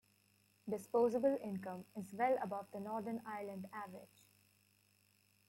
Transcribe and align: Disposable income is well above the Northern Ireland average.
Disposable 0.67 1.37
income 1.43 1.85
is 1.95 2.11
well 2.15 2.35
above 2.41 2.65
the 2.73 2.79
Northern 2.79 3.21
Ireland 3.23 3.67
average. 3.71 4.23